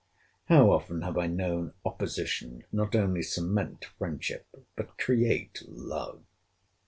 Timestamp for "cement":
3.21-3.85